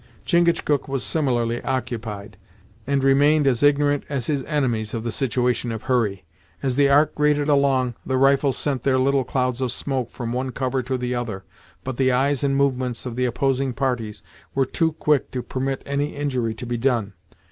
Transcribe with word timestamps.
Chingachgook 0.25 0.87
was 0.87 1.03
similarly 1.03 1.61
occupied, 1.61 2.35
and 2.87 3.03
remained 3.03 3.45
as 3.45 3.61
ignorant 3.61 4.03
as 4.09 4.25
his 4.25 4.41
enemies 4.45 4.95
of 4.95 5.03
the 5.03 5.11
situation 5.11 5.71
of 5.71 5.83
Hurry. 5.83 6.25
As 6.63 6.75
the 6.75 6.89
Ark 6.89 7.13
grated 7.13 7.49
along 7.49 7.93
the 8.03 8.17
rifles 8.17 8.57
sent 8.57 8.81
their 8.81 8.97
little 8.97 9.23
clouds 9.23 9.61
of 9.61 9.71
smoke 9.71 10.09
from 10.09 10.33
one 10.33 10.53
cover 10.53 10.81
to 10.81 10.97
the 10.97 11.13
other, 11.13 11.43
but 11.83 11.97
the 11.97 12.11
eyes 12.11 12.43
and 12.43 12.55
movements 12.57 13.05
of 13.05 13.15
the 13.15 13.25
opposing 13.25 13.73
parties 13.73 14.23
were 14.55 14.65
too 14.65 14.93
quick 14.93 15.29
to 15.33 15.43
permit 15.43 15.83
any 15.85 16.15
injury 16.15 16.55
to 16.55 16.65
be 16.65 16.77
done. 16.77 17.13